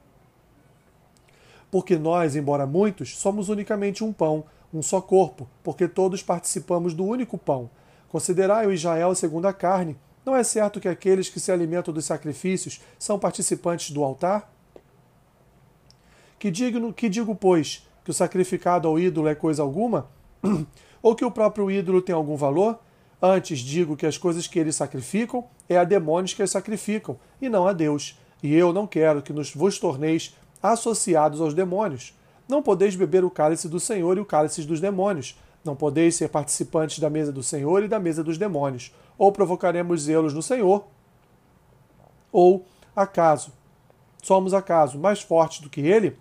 Porque 1.71 1.99
nós, 1.99 2.35
embora 2.35 2.67
muitos, 2.67 3.19
somos 3.19 3.51
unicamente 3.51 4.03
um 4.03 4.15
pão, 4.15 4.45
um 4.73 4.81
só 4.81 4.99
corpo, 4.99 5.47
porque 5.63 5.87
todos 5.87 6.23
participamos 6.23 6.95
do 6.95 7.05
único 7.05 7.37
pão. 7.37 7.69
Considerai 8.09 8.67
o 8.67 8.73
Israel 8.73 9.15
segundo 9.15 9.45
a 9.45 9.53
carne. 9.53 9.99
Não 10.25 10.35
é 10.35 10.43
certo 10.43 10.81
que 10.81 10.89
aqueles 10.89 11.29
que 11.29 11.39
se 11.39 11.53
alimentam 11.53 11.93
dos 11.93 12.07
sacrifícios 12.07 12.81
são 12.99 13.19
participantes 13.19 13.91
do 13.91 14.03
altar? 14.03 14.51
Que 16.39 16.51
digo, 16.51 16.95
que 16.95 17.11
digo 17.11 17.35
pois, 17.35 17.87
que 18.03 18.11
o 18.11 18.15
sacrificado 18.15 18.89
ao 18.89 18.99
ídolo 18.99 19.29
é 19.29 19.35
coisa 19.35 19.63
alguma? 19.63 20.09
Ou 21.03 21.15
que 21.15 21.27
o 21.27 21.31
próprio 21.31 21.71
ídolo 21.71 22.01
tem 22.01 22.15
algum 22.15 22.37
valor? 22.37 22.86
Antes 23.21 23.61
digo 23.61 23.97
que 23.97 24.07
as 24.07 24.19
coisas 24.19 24.47
que 24.47 24.59
eles 24.59 24.77
sacrificam 24.77 25.45
é 25.69 25.77
a 25.77 25.85
demônios 25.85 26.35
que 26.35 26.43
as 26.43 26.51
sacrificam, 26.51 27.19
e 27.41 27.49
não 27.49 27.67
a 27.67 27.73
Deus. 27.73 28.19
E 28.43 28.55
eu 28.55 28.73
não 28.73 28.87
quero 28.87 29.23
que 29.23 29.33
nos 29.33 29.55
vos 29.55 29.79
torneis 29.79 30.37
associados 30.63 31.41
aos 31.41 31.55
demônios. 31.55 32.15
Não 32.49 32.63
podeis 32.63 32.95
beber 32.95 33.25
o 33.25 33.31
cálice 33.31 33.69
do 33.69 33.81
Senhor 33.81 34.17
e 34.17 34.21
o 34.21 34.27
cálice 34.27 34.63
dos 34.63 34.81
demônios. 34.81 35.39
Não 35.65 35.75
podeis 35.75 36.15
ser 36.15 36.29
participantes 36.29 36.99
da 36.99 37.11
mesa 37.11 37.33
do 37.33 37.43
Senhor 37.43 37.83
e 37.83 37.89
da 37.89 37.99
mesa 37.99 38.23
dos 38.23 38.39
demônios. 38.39 38.93
Ou 39.19 39.33
provocaremos 39.33 40.03
zelos 40.03 40.35
no 40.35 40.43
Senhor, 40.43 40.85
ou 42.31 42.67
acaso 42.95 43.51
somos 44.23 44.53
acaso 44.53 44.99
mais 44.99 45.23
fortes 45.23 45.61
do 45.61 45.71
que 45.71 45.81
ele? 45.81 46.19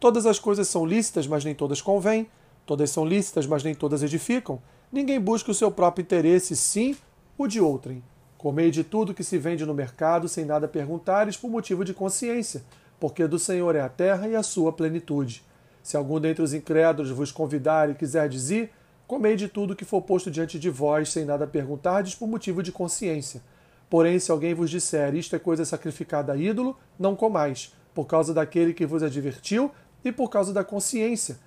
Todas 0.00 0.26
as 0.26 0.38
coisas 0.38 0.66
são 0.66 0.86
lícitas, 0.86 1.26
mas 1.26 1.44
nem 1.44 1.54
todas 1.54 1.80
convêm. 1.80 2.26
Todas 2.64 2.90
são 2.90 3.04
lícitas, 3.04 3.46
mas 3.46 3.62
nem 3.62 3.74
todas 3.74 4.02
edificam. 4.02 4.60
Ninguém 4.90 5.20
busca 5.20 5.50
o 5.50 5.54
seu 5.54 5.70
próprio 5.70 6.02
interesse, 6.02 6.56
sim 6.56 6.96
o 7.36 7.46
de 7.46 7.60
outrem. 7.60 8.02
Comei 8.38 8.70
de 8.70 8.82
tudo 8.82 9.12
que 9.12 9.22
se 9.22 9.36
vende 9.36 9.66
no 9.66 9.74
mercado 9.74 10.28
sem 10.28 10.46
nada 10.46 10.66
perguntares 10.66 11.36
por 11.36 11.50
motivo 11.50 11.84
de 11.84 11.92
consciência, 11.92 12.62
porque 12.98 13.26
do 13.26 13.38
Senhor 13.38 13.76
é 13.76 13.80
a 13.80 13.88
terra 13.88 14.26
e 14.26 14.34
a 14.34 14.42
sua 14.42 14.72
plenitude. 14.72 15.44
Se 15.82 15.96
algum 15.96 16.18
dentre 16.18 16.42
os 16.42 16.54
incrédulos 16.54 17.10
vos 17.10 17.30
convidar 17.30 17.90
e 17.90 17.94
quiser 17.94 18.30
dizer, 18.30 18.72
comei 19.06 19.36
de 19.36 19.46
tudo 19.46 19.76
que 19.76 19.84
for 19.84 20.00
posto 20.00 20.30
diante 20.30 20.58
de 20.58 20.70
vós, 20.70 21.10
sem 21.10 21.24
nada 21.24 21.46
perguntardes, 21.46 22.14
por 22.14 22.26
motivo 22.26 22.62
de 22.62 22.72
consciência. 22.72 23.42
Porém, 23.90 24.18
se 24.18 24.30
alguém 24.30 24.54
vos 24.54 24.70
disser, 24.70 25.14
isto 25.14 25.36
é 25.36 25.38
coisa 25.38 25.64
sacrificada 25.66 26.32
a 26.32 26.36
ídolo, 26.36 26.78
não 26.98 27.14
comais, 27.14 27.74
por 27.94 28.06
causa 28.06 28.32
daquele 28.32 28.72
que 28.72 28.86
vos 28.86 29.02
advertiu 29.02 29.70
e 30.02 30.10
por 30.10 30.30
causa 30.30 30.52
da 30.52 30.64
consciência. 30.64 31.38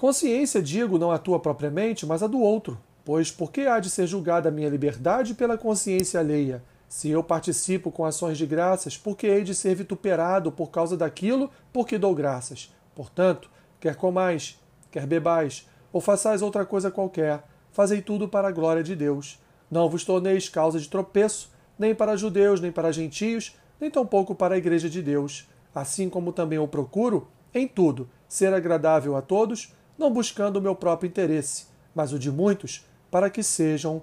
Consciência, 0.00 0.62
digo, 0.62 0.96
não 0.98 1.12
a 1.12 1.18
tua 1.18 1.38
propriamente, 1.38 2.06
mas 2.06 2.22
a 2.22 2.26
do 2.26 2.40
outro. 2.40 2.80
Pois 3.04 3.30
por 3.30 3.52
que 3.52 3.66
há 3.66 3.78
de 3.78 3.90
ser 3.90 4.06
julgada 4.06 4.48
a 4.48 4.50
minha 4.50 4.70
liberdade 4.70 5.34
pela 5.34 5.58
consciência 5.58 6.18
alheia? 6.18 6.64
Se 6.88 7.10
eu 7.10 7.22
participo 7.22 7.92
com 7.92 8.06
ações 8.06 8.38
de 8.38 8.46
graças, 8.46 8.96
por 8.96 9.14
que 9.14 9.26
hei 9.26 9.44
de 9.44 9.54
ser 9.54 9.74
vituperado 9.74 10.50
por 10.50 10.70
causa 10.70 10.96
daquilo 10.96 11.50
por 11.70 11.86
que 11.86 11.98
dou 11.98 12.14
graças? 12.14 12.74
Portanto, 12.94 13.50
quer 13.78 13.94
comais, 13.94 14.58
quer 14.90 15.06
bebais, 15.06 15.68
ou 15.92 16.00
façais 16.00 16.40
outra 16.40 16.64
coisa 16.64 16.90
qualquer, 16.90 17.44
fazei 17.70 18.00
tudo 18.00 18.26
para 18.26 18.48
a 18.48 18.52
glória 18.52 18.82
de 18.82 18.96
Deus. 18.96 19.38
Não 19.70 19.86
vos 19.86 20.02
torneis 20.02 20.48
causa 20.48 20.80
de 20.80 20.88
tropeço, 20.88 21.52
nem 21.78 21.94
para 21.94 22.16
judeus, 22.16 22.58
nem 22.58 22.72
para 22.72 22.90
gentios, 22.90 23.54
nem 23.78 23.90
tampouco 23.90 24.34
para 24.34 24.54
a 24.54 24.58
igreja 24.58 24.88
de 24.88 25.02
Deus, 25.02 25.46
assim 25.74 26.08
como 26.08 26.32
também 26.32 26.56
eu 26.56 26.66
procuro, 26.66 27.28
em 27.52 27.68
tudo, 27.68 28.08
ser 28.26 28.54
agradável 28.54 29.14
a 29.14 29.20
todos, 29.20 29.74
não 30.00 30.10
buscando 30.10 30.56
o 30.56 30.62
meu 30.62 30.74
próprio 30.74 31.06
interesse, 31.06 31.66
mas 31.94 32.10
o 32.10 32.18
de 32.18 32.32
muitos, 32.32 32.86
para 33.10 33.28
que 33.28 33.42
sejam 33.42 34.00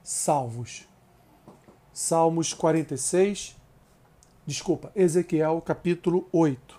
salvos. 0.00 0.86
Salmos 1.92 2.54
46, 2.54 3.56
desculpa, 4.46 4.92
Ezequiel 4.94 5.60
capítulo 5.60 6.28
8. 6.32 6.78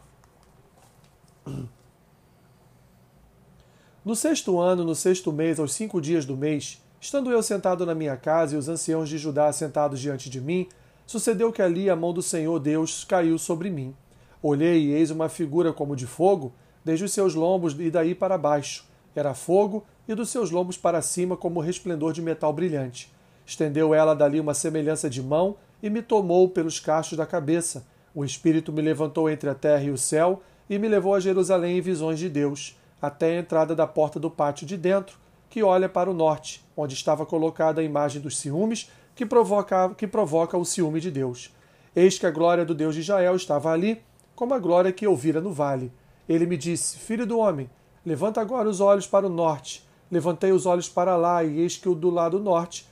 No 4.06 4.16
sexto 4.16 4.58
ano, 4.58 4.86
no 4.86 4.96
sexto 4.96 5.34
mês, 5.34 5.60
aos 5.60 5.74
cinco 5.74 6.00
dias 6.00 6.26
do 6.26 6.38
mês, 6.38 6.82
estando 7.00 7.30
eu 7.30 7.44
sentado 7.44 7.86
na 7.86 7.94
minha 7.94 8.16
casa 8.16 8.56
e 8.56 8.58
os 8.58 8.70
anciãos 8.70 9.10
de 9.10 9.18
Judá 9.18 9.52
sentados 9.52 10.00
diante 10.00 10.30
de 10.30 10.40
mim, 10.40 10.70
sucedeu 11.06 11.52
que 11.52 11.62
ali 11.62 11.90
a 11.90 11.96
mão 11.96 12.14
do 12.14 12.22
Senhor 12.22 12.58
Deus 12.58 13.04
caiu 13.04 13.38
sobre 13.38 13.70
mim. 13.70 13.94
Olhei 14.42 14.86
e 14.86 14.94
eis 14.94 15.12
uma 15.12 15.28
figura 15.28 15.74
como 15.74 15.94
de 15.94 16.08
fogo, 16.08 16.54
desde 16.84 17.06
os 17.06 17.14
seus 17.14 17.36
lombos 17.36 17.76
e 17.80 17.90
daí 17.90 18.16
para 18.16 18.38
baixo. 18.38 18.86
Era 19.16 19.34
fogo, 19.34 19.84
e 20.08 20.16
dos 20.16 20.30
seus 20.30 20.52
lombos 20.52 20.78
para 20.78 21.02
cima 21.02 21.38
como 21.38 21.60
resplendor 21.60 22.14
de 22.14 22.22
metal 22.22 22.52
brilhante. 22.52 23.12
Estendeu 23.46 23.94
ela 23.94 24.14
dali 24.14 24.40
uma 24.40 24.54
semelhança 24.54 25.10
de 25.10 25.22
mão 25.22 25.56
e 25.82 25.90
me 25.90 26.02
tomou 26.02 26.50
pelos 26.50 26.80
cachos 26.80 27.18
da 27.18 27.26
cabeça. 27.26 27.86
O 28.14 28.26
Espírito 28.26 28.72
me 28.72 28.82
levantou 28.82 29.30
entre 29.30 29.50
a 29.50 29.56
terra 29.56 29.84
e 29.84 29.92
o 29.92 29.98
céu 29.98 30.42
e 30.70 30.78
me 30.78 30.88
levou 30.88 31.16
a 31.16 31.20
Jerusalém 31.20 31.78
em 31.78 31.82
visões 31.82 32.20
de 32.20 32.30
Deus, 32.30 32.78
até 33.02 33.36
a 33.36 33.40
entrada 33.40 33.76
da 33.76 33.88
porta 33.88 34.20
do 34.20 34.30
pátio 34.30 34.66
de 34.66 34.78
dentro, 34.78 35.18
que 35.50 35.64
olha 35.64 35.90
para 35.90 36.10
o 36.10 36.14
norte, 36.14 36.64
onde 36.78 36.94
estava 36.94 37.26
colocada 37.26 37.82
a 37.82 37.84
imagem 37.84 38.22
dos 38.22 38.38
ciúmes 38.38 38.90
que 39.16 39.26
provoca, 39.26 39.90
que 39.96 40.08
provoca 40.08 40.58
o 40.58 40.64
ciúme 40.64 41.02
de 41.02 41.12
Deus. 41.12 41.54
Eis 41.96 42.18
que 42.18 42.26
a 42.26 42.32
glória 42.32 42.64
do 42.64 42.74
Deus 42.74 42.96
de 42.96 43.02
Israel 43.02 43.36
estava 43.36 43.72
ali, 43.72 44.02
como 44.34 44.54
a 44.54 44.60
glória 44.60 44.94
que 44.94 45.06
eu 45.06 45.16
vira 45.16 45.42
no 45.42 45.52
vale. 45.52 45.92
Ele 46.32 46.46
me 46.46 46.56
disse: 46.56 46.98
Filho 46.98 47.28
do 47.28 47.38
homem, 47.38 47.70
levanta 48.06 48.40
agora 48.40 48.70
os 48.70 48.80
olhos 48.80 49.06
para 49.06 49.28
o 49.28 49.30
norte. 49.30 49.86
Levantei 50.10 50.52
os 50.52 50.66
olhos 50.66 50.88
para 50.88 51.18
lá, 51.18 51.44
e 51.44 51.60
eis 51.60 51.76
que 51.76 51.94
do 51.94 52.10
lado 52.10 52.40
norte 52.40 52.90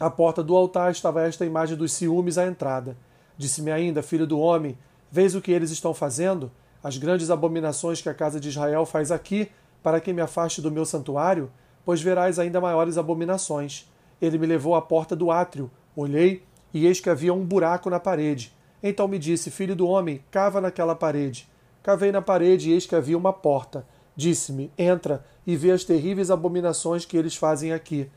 à 0.00 0.08
porta 0.08 0.42
do 0.42 0.56
altar 0.56 0.90
estava 0.90 1.26
esta 1.26 1.44
imagem 1.44 1.76
dos 1.76 1.92
ciúmes 1.92 2.38
à 2.38 2.46
entrada. 2.46 2.96
Disse-me 3.36 3.70
ainda, 3.70 4.02
filho 4.02 4.26
do 4.26 4.38
homem, 4.38 4.78
vês 5.10 5.34
o 5.34 5.40
que 5.40 5.52
eles 5.52 5.70
estão 5.70 5.92
fazendo? 5.92 6.50
As 6.82 6.96
grandes 6.96 7.30
abominações 7.30 8.00
que 8.00 8.08
a 8.08 8.14
casa 8.14 8.38
de 8.38 8.48
Israel 8.48 8.86
faz 8.86 9.10
aqui, 9.10 9.50
para 9.82 10.00
que 10.00 10.12
me 10.12 10.22
afaste 10.22 10.62
do 10.62 10.70
meu 10.70 10.84
santuário? 10.84 11.50
Pois 11.84 12.00
verás 12.00 12.38
ainda 12.38 12.60
maiores 12.60 12.96
abominações. 12.96 13.90
Ele 14.22 14.38
me 14.38 14.46
levou 14.46 14.74
à 14.74 14.80
porta 14.82 15.16
do 15.16 15.30
átrio. 15.30 15.70
Olhei, 15.96 16.42
e 16.72 16.86
eis 16.86 17.00
que 17.00 17.10
havia 17.10 17.34
um 17.34 17.44
buraco 17.44 17.90
na 17.90 17.98
parede. 17.98 18.54
Então 18.82 19.08
me 19.08 19.18
disse, 19.18 19.50
filho 19.50 19.74
do 19.74 19.86
homem, 19.86 20.22
cava 20.30 20.60
naquela 20.60 20.94
parede. 20.94 21.48
Cavei 21.82 22.12
na 22.12 22.20
parede, 22.20 22.70
e 22.70 22.72
eis 22.72 22.86
que 22.86 22.94
havia 22.94 23.16
uma 23.16 23.32
porta. 23.32 23.86
Disse-me, 24.16 24.72
entra 24.76 25.24
e 25.46 25.56
vê 25.56 25.70
as 25.70 25.84
terríveis 25.84 26.30
abominações 26.30 27.04
que 27.04 27.16
eles 27.16 27.36
fazem 27.36 27.72
aqui. 27.72 28.10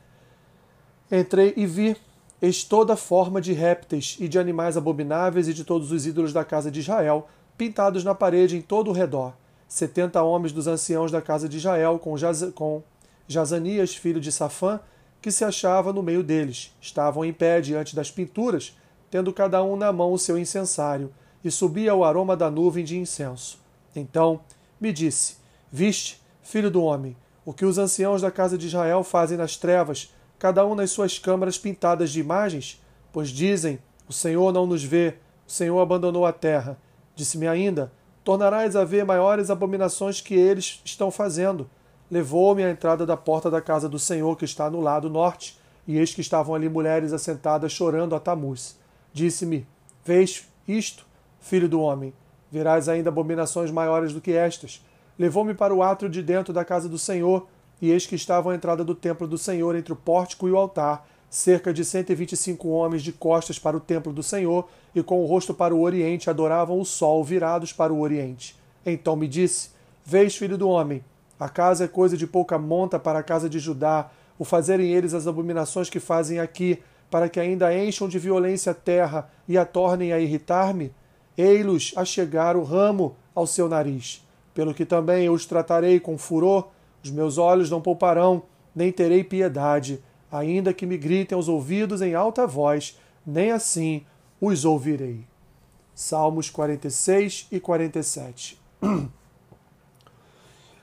Entrei 1.10 1.52
e 1.56 1.64
vi, 1.66 1.96
eis 2.40 2.64
toda 2.64 2.96
forma 2.96 3.40
de 3.40 3.52
répteis 3.52 4.16
e 4.18 4.26
de 4.26 4.38
animais 4.38 4.76
abomináveis 4.76 5.46
e 5.46 5.54
de 5.54 5.62
todos 5.62 5.92
os 5.92 6.06
ídolos 6.06 6.32
da 6.32 6.44
casa 6.44 6.70
de 6.70 6.80
Israel, 6.80 7.28
pintados 7.56 8.02
na 8.02 8.14
parede 8.14 8.56
em 8.56 8.60
todo 8.60 8.90
o 8.90 8.92
redor. 8.92 9.34
Setenta 9.68 10.22
homens 10.22 10.52
dos 10.52 10.66
anciãos 10.66 11.12
da 11.12 11.22
casa 11.22 11.48
de 11.48 11.56
Israel, 11.56 11.98
com, 11.98 12.16
Jaz 12.16 12.42
com 12.54 12.82
Jazanias, 13.28 13.94
filho 13.94 14.20
de 14.20 14.32
Safã, 14.32 14.80
que 15.20 15.30
se 15.30 15.44
achava 15.44 15.92
no 15.92 16.02
meio 16.02 16.22
deles. 16.22 16.76
Estavam 16.80 17.24
em 17.24 17.32
pé 17.32 17.60
diante 17.60 17.94
das 17.94 18.10
pinturas, 18.10 18.76
tendo 19.10 19.32
cada 19.32 19.62
um 19.62 19.76
na 19.76 19.92
mão 19.92 20.12
o 20.12 20.18
seu 20.18 20.36
incensário, 20.36 21.12
e 21.44 21.50
subia 21.50 21.94
o 21.94 22.04
aroma 22.04 22.36
da 22.36 22.50
nuvem 22.50 22.84
de 22.84 22.98
incenso. 22.98 23.58
Então 23.94 24.40
me 24.80 24.92
disse: 24.92 25.36
Viste, 25.70 26.20
filho 26.42 26.70
do 26.70 26.82
homem, 26.82 27.16
o 27.44 27.52
que 27.52 27.64
os 27.64 27.78
anciãos 27.78 28.22
da 28.22 28.30
casa 28.30 28.56
de 28.56 28.66
Israel 28.66 29.02
fazem 29.02 29.36
nas 29.36 29.56
trevas, 29.56 30.12
cada 30.38 30.66
um 30.66 30.74
nas 30.74 30.90
suas 30.90 31.18
câmaras 31.18 31.58
pintadas 31.58 32.10
de 32.10 32.20
imagens? 32.20 32.82
Pois 33.12 33.28
dizem: 33.28 33.78
O 34.08 34.12
Senhor 34.12 34.52
não 34.52 34.66
nos 34.66 34.82
vê, 34.82 35.14
o 35.46 35.50
Senhor 35.50 35.80
abandonou 35.80 36.24
a 36.24 36.32
terra. 36.32 36.78
Disse-me 37.14 37.46
ainda: 37.46 37.92
Tornarás 38.24 38.76
a 38.76 38.84
ver 38.84 39.04
maiores 39.04 39.50
abominações 39.50 40.20
que 40.20 40.34
eles 40.34 40.80
estão 40.84 41.10
fazendo. 41.10 41.68
Levou-me 42.10 42.62
à 42.62 42.70
entrada 42.70 43.06
da 43.06 43.16
porta 43.16 43.50
da 43.50 43.60
casa 43.60 43.88
do 43.88 43.98
Senhor, 43.98 44.36
que 44.36 44.44
está 44.44 44.70
no 44.70 44.80
lado 44.80 45.08
norte, 45.08 45.58
e 45.86 45.98
eis 45.98 46.14
que 46.14 46.20
estavam 46.20 46.54
ali 46.54 46.68
mulheres 46.68 47.12
assentadas 47.12 47.72
chorando 47.72 48.14
a 48.14 48.20
Tamuz. 48.20 48.78
Disse-me: 49.12 49.66
Vês 50.04 50.46
isto, 50.66 51.04
filho 51.42 51.68
do 51.68 51.80
homem? 51.80 52.14
Verás 52.50 52.88
ainda 52.88 53.10
abominações 53.10 53.70
maiores 53.70 54.14
do 54.14 54.20
que 54.20 54.32
estas. 54.32 54.82
Levou-me 55.18 55.52
para 55.52 55.74
o 55.74 55.82
átrio 55.82 56.08
de 56.08 56.22
dentro 56.22 56.54
da 56.54 56.64
casa 56.64 56.88
do 56.88 56.98
Senhor, 56.98 57.46
e 57.80 57.90
eis 57.90 58.06
que 58.06 58.14
estavam 58.14 58.52
à 58.52 58.54
entrada 58.54 58.82
do 58.82 58.94
templo 58.94 59.26
do 59.26 59.36
Senhor 59.36 59.76
entre 59.76 59.92
o 59.92 59.96
pórtico 59.96 60.48
e 60.48 60.52
o 60.52 60.56
altar, 60.56 61.06
cerca 61.28 61.72
de 61.72 61.84
cento 61.84 62.10
e 62.10 62.14
vinte 62.14 62.32
e 62.32 62.36
cinco 62.36 62.68
homens 62.68 63.02
de 63.02 63.10
costas 63.10 63.58
para 63.58 63.76
o 63.76 63.80
templo 63.80 64.12
do 64.12 64.22
Senhor 64.22 64.68
e 64.94 65.02
com 65.02 65.22
o 65.22 65.26
rosto 65.26 65.52
para 65.52 65.74
o 65.74 65.80
oriente 65.80 66.30
adoravam 66.30 66.78
o 66.78 66.84
sol 66.84 67.24
virados 67.24 67.72
para 67.72 67.92
o 67.92 68.00
oriente. 68.00 68.56
Então 68.86 69.16
me 69.16 69.26
disse: 69.26 69.70
Vês, 70.04 70.36
filho 70.36 70.56
do 70.56 70.68
homem, 70.68 71.02
a 71.40 71.48
casa 71.48 71.84
é 71.84 71.88
coisa 71.88 72.16
de 72.16 72.26
pouca 72.26 72.58
monta 72.58 72.98
para 72.98 73.18
a 73.18 73.22
casa 73.22 73.48
de 73.48 73.58
Judá, 73.58 74.10
o 74.38 74.44
fazerem 74.44 74.92
eles 74.92 75.14
as 75.14 75.26
abominações 75.26 75.90
que 75.90 75.98
fazem 75.98 76.38
aqui, 76.38 76.82
para 77.10 77.28
que 77.28 77.40
ainda 77.40 77.74
encham 77.76 78.08
de 78.08 78.18
violência 78.18 78.72
a 78.72 78.74
terra 78.74 79.30
e 79.48 79.58
a 79.58 79.64
tornem 79.64 80.12
a 80.12 80.20
irritar-me? 80.20 80.92
Ei-los 81.36 81.92
a 81.96 82.04
chegar 82.04 82.56
o 82.56 82.62
ramo 82.62 83.16
ao 83.34 83.46
seu 83.46 83.68
nariz. 83.68 84.26
Pelo 84.54 84.74
que 84.74 84.84
também 84.84 85.24
eu 85.24 85.32
os 85.32 85.46
tratarei 85.46 85.98
com 85.98 86.18
furor, 86.18 86.68
os 87.02 87.10
meus 87.10 87.38
olhos 87.38 87.70
não 87.70 87.80
pouparão, 87.80 88.42
nem 88.74 88.92
terei 88.92 89.24
piedade, 89.24 90.02
ainda 90.30 90.72
que 90.72 90.86
me 90.86 90.96
gritem 90.96 91.36
aos 91.36 91.48
ouvidos 91.48 92.00
em 92.02 92.14
alta 92.14 92.46
voz, 92.46 92.98
nem 93.26 93.50
assim 93.50 94.04
os 94.40 94.64
ouvirei. 94.64 95.24
Salmos 95.94 96.48
46 96.50 97.48
e 97.50 97.60
47. 97.60 98.60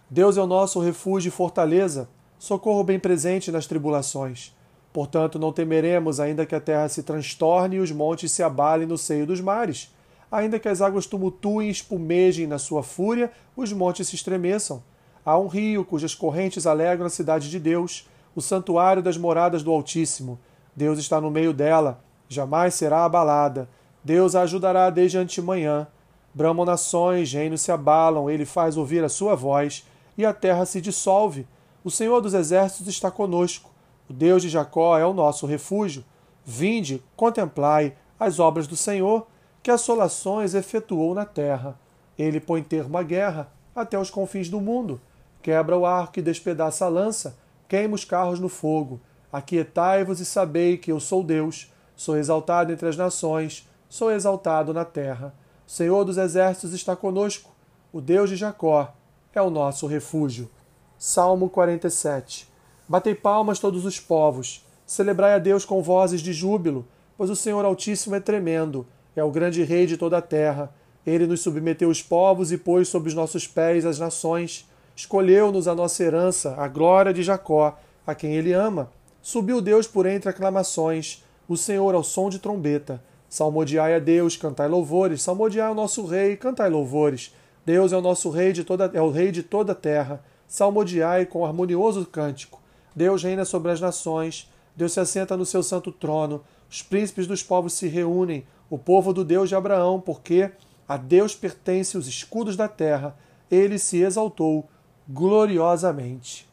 Deus 0.10 0.38
é 0.38 0.42
o 0.42 0.48
nosso 0.48 0.80
refúgio 0.80 1.30
e 1.30 1.32
fortaleza, 1.32 2.10
socorro 2.40 2.84
bem 2.84 3.00
presente 3.00 3.52
nas 3.52 3.68
tribulações. 3.68 4.56
Portanto, 4.92 5.38
não 5.38 5.54
temeremos, 5.54 6.20
ainda 6.20 6.46
que 6.46 6.56
a 6.56 6.60
terra 6.60 6.90
se 6.90 7.04
transtorne 7.04 7.76
e 7.76 7.80
os 7.80 7.92
montes 7.92 8.32
se 8.32 8.42
abalem 8.42 8.88
no 8.88 8.98
seio 8.98 9.28
dos 9.28 9.40
mares. 9.40 9.94
Ainda 10.32 10.60
que 10.60 10.70
as 10.70 10.82
águas 10.82 11.06
tumultuem 11.06 11.68
e 11.68 11.72
espumejem 11.72 12.46
na 12.46 12.60
sua 12.60 12.84
fúria, 12.84 13.32
os 13.56 13.74
montes 13.74 14.08
se 14.08 14.16
estremeçam. 14.16 14.84
Há 15.26 15.38
um 15.38 15.48
rio 15.48 15.84
cujas 15.84 16.14
correntes 16.14 16.68
alegram 16.68 17.08
a 17.08 17.10
cidade 17.10 17.50
de 17.50 17.60
Deus, 17.60 18.08
o 18.36 18.42
santuário 18.42 19.02
das 19.02 19.18
moradas 19.18 19.64
do 19.64 19.72
Altíssimo. 19.72 20.40
Deus 20.76 21.00
está 21.00 21.20
no 21.20 21.32
meio 21.32 21.52
dela, 21.52 22.04
jamais 22.28 22.76
será 22.76 23.06
abalada. 23.06 23.68
Deus 24.04 24.36
a 24.36 24.42
ajudará 24.42 24.90
desde 24.90 25.18
antemanhã. 25.18 25.88
Bramam 26.34 26.66
nações, 26.66 27.34
reinos 27.34 27.62
se 27.62 27.72
abalam, 27.72 28.30
ele 28.30 28.46
faz 28.46 28.78
ouvir 28.78 29.04
a 29.04 29.10
sua 29.10 29.36
voz, 29.36 29.86
e 30.18 30.26
a 30.26 30.34
terra 30.34 30.66
se 30.66 30.80
dissolve. 30.80 31.48
O 31.84 31.90
Senhor 31.90 32.22
dos 32.22 32.34
Exércitos 32.34 32.88
está 32.88 33.10
conosco. 33.10 33.72
O 34.10 34.14
Deus 34.14 34.42
de 34.42 34.50
Jacó 34.50 34.98
é 34.98 35.06
o 35.06 35.14
nosso 35.14 35.46
refúgio. 35.46 36.04
Vinde, 36.46 37.04
contemplai 37.16 37.96
as 38.20 38.40
obras 38.40 38.68
do 38.68 38.76
Senhor, 38.76 39.28
que 39.62 39.72
assolações 39.72 40.54
efetuou 40.54 41.14
na 41.14 41.26
terra. 41.26 41.80
Ele 42.18 42.40
põe 42.40 42.62
termo 42.62 42.98
à 42.98 43.04
guerra 43.04 43.52
até 43.76 43.98
os 43.98 44.10
confins 44.10 44.50
do 44.50 44.60
mundo 44.60 45.00
quebra 45.42 45.78
o 45.78 45.86
arco 45.86 46.20
e 46.20 46.22
despedaça 46.22 46.86
a 46.86 46.90
lança, 46.90 47.38
queima 47.68 47.96
os 47.96 48.06
carros 48.06 48.40
no 48.40 48.50
fogo. 48.50 49.00
Aquietai-vos 49.32 50.20
e 50.20 50.26
sabei 50.26 50.78
que 50.78 50.92
eu 50.92 51.00
sou 51.00 51.24
Deus, 51.24 51.72
sou 51.96 52.18
exaltado 52.18 52.72
entre 52.72 52.88
as 52.88 52.98
nações, 52.98 53.68
sou 53.88 54.12
exaltado 54.12 54.74
na 54.74 54.86
terra. 54.86 55.34
O 55.68 55.72
Senhor 55.72 56.04
dos 56.04 56.18
exércitos 56.18 56.74
está 56.74 56.96
conosco, 56.96 57.52
o 57.94 58.02
Deus 58.02 58.30
de 58.30 58.36
Jacó 58.36 58.94
é 59.34 59.42
o 59.42 59.50
nosso 59.50 59.86
refúgio. 59.88 60.50
Salmo 60.98 61.50
47. 61.50 62.48
Batei 62.88 63.14
palmas 63.14 63.60
todos 63.60 63.86
os 63.86 64.00
povos, 64.00 64.66
celebrai 64.86 65.36
a 65.36 65.40
Deus 65.40 65.64
com 65.64 65.82
vozes 65.82 66.22
de 66.22 66.34
júbilo, 66.34 66.88
pois 67.16 67.30
o 67.30 67.36
Senhor 67.36 67.64
Altíssimo 67.64 68.16
é 68.16 68.20
tremendo, 68.20 68.86
é 69.20 69.24
o 69.24 69.32
grande 69.32 69.64
Rei 69.64 69.86
de 69.86 69.98
toda 69.98 70.18
a 70.18 70.22
terra. 70.22 70.74
Ele 71.06 71.28
nos 71.28 71.42
submeteu 71.42 71.90
os 71.90 72.02
povos 72.02 72.52
e 72.52 72.58
pôs 72.58 72.88
sob 72.88 73.08
os 73.08 73.14
nossos 73.14 73.48
pés 73.48 73.86
as 73.86 74.00
nações. 74.00 74.68
Escolheu-nos 74.96 75.68
a 75.68 75.76
nossa 75.76 76.04
herança, 76.04 76.56
a 76.58 76.68
glória 76.68 77.14
de 77.14 77.24
Jacó, 77.24 77.78
a 78.06 78.16
quem 78.16 78.36
ele 78.36 78.54
ama. 78.54 78.92
Subiu 79.22 79.62
Deus 79.62 79.88
por 79.88 80.06
entre 80.06 80.30
aclamações, 80.30 81.24
o 81.48 81.56
Senhor 81.56 81.94
ao 81.94 82.04
som 82.04 82.30
de 82.30 82.40
trombeta. 82.40 83.02
Salmodiai 83.30 83.94
a 83.94 84.00
Deus, 84.00 84.36
cantai 84.36 84.68
louvores. 84.68 85.22
Salmodiai 85.22 85.68
ao 85.68 85.76
nosso 85.76 86.06
rei, 86.06 86.36
cantai 86.36 86.70
louvores. 86.70 87.34
Deus 87.66 87.94
é 87.94 87.98
o 87.98 88.02
nosso 88.02 88.30
rei 88.30 88.52
de 88.52 88.64
toda 88.64 88.90
é 88.94 89.02
o 89.02 89.12
rei 89.12 89.32
de 89.32 89.44
toda 89.44 89.74
a 89.74 89.76
terra. 89.76 90.24
Salmodiai 90.48 91.28
com 91.28 91.46
harmonioso 91.46 92.06
cântico. 92.06 92.60
Deus 92.96 93.22
reina 93.22 93.46
sobre 93.46 93.72
as 93.72 93.80
nações. 93.80 94.52
Deus 94.76 94.94
se 94.94 95.00
assenta 95.00 95.38
no 95.38 95.46
seu 95.46 95.62
santo 95.62 95.92
trono. 95.92 96.42
Os 96.70 96.82
príncipes 96.82 97.28
dos 97.28 97.44
povos 97.44 97.74
se 97.74 97.88
reúnem, 97.88 98.46
o 98.70 98.78
povo 98.78 99.14
do 99.14 99.24
Deus 99.24 99.50
de 99.50 99.56
Abraão, 99.56 100.00
porque 100.00 100.52
a 100.88 100.98
Deus 100.98 101.36
pertence 101.36 101.98
os 101.98 102.08
escudos 102.08 102.56
da 102.56 102.68
terra. 102.68 103.16
Ele 103.50 103.80
se 103.80 104.02
exaltou 104.02 104.68
gloriosamente. 105.08 106.48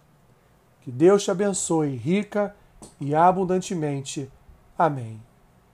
Que 0.82 0.90
Deus 0.90 1.24
te 1.24 1.30
abençoe 1.30 1.96
rica 1.96 2.54
e 3.00 3.14
abundantemente. 3.14 4.30
Amém. 4.78 5.25